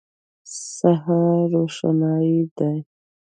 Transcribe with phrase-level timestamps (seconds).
[0.73, 2.77] سهار روښنايي دی.